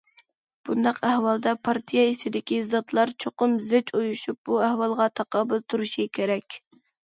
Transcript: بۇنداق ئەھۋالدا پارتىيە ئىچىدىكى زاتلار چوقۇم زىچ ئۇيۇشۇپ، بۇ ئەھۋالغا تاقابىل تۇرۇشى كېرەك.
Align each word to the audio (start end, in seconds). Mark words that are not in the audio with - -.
بۇنداق 0.69 1.01
ئەھۋالدا 1.09 1.53
پارتىيە 1.69 2.05
ئىچىدىكى 2.13 2.57
زاتلار 2.71 3.13
چوقۇم 3.25 3.55
زىچ 3.67 3.95
ئۇيۇشۇپ، 4.01 4.41
بۇ 4.51 4.59
ئەھۋالغا 4.71 5.11
تاقابىل 5.23 5.65
تۇرۇشى 5.71 6.11
كېرەك. 6.21 6.61